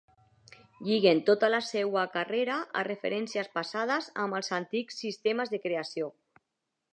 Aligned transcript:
Lliguen 0.85 1.19
tota 1.27 1.49
la 1.55 1.59
seua 1.65 2.05
carrera 2.15 2.55
a 2.81 2.83
referències 2.87 3.51
passades 3.59 4.09
amb 4.25 4.39
els 4.39 4.51
antics 4.59 4.99
sistemes 5.05 5.55
de 5.55 5.61
creació. 5.69 6.11